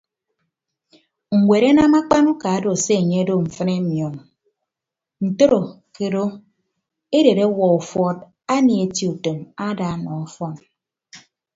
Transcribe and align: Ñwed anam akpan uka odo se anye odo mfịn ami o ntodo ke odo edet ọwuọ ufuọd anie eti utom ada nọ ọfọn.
Ñwed 1.39 1.63
anam 1.69 1.93
akpan 1.99 2.25
uka 2.33 2.49
odo 2.57 2.71
se 2.83 2.93
anye 3.01 3.17
odo 3.23 3.33
mfịn 3.45 3.69
ami 3.77 3.97
o 4.07 4.09
ntodo 5.25 5.59
ke 5.93 6.05
odo 6.09 6.25
edet 7.17 7.39
ọwuọ 7.47 7.65
ufuọd 7.79 8.17
anie 8.55 8.79
eti 8.85 9.03
utom 9.13 9.39
ada 9.67 9.87
nọ 10.03 10.11
ọfọn. 10.23 10.53